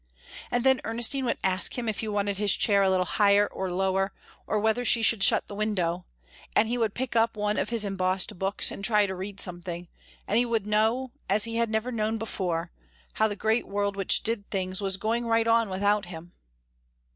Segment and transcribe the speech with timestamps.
[0.49, 3.71] And then Ernestine would ask him if he wanted his chair a little higher or
[3.71, 4.11] lower,
[4.47, 6.07] or whether she should shut the window;
[6.55, 9.87] and he would pick up one of his embossed books and try to read something,
[10.27, 12.71] and he would know, as he had never known before,
[13.13, 16.33] how the great world which did things was going right on without him.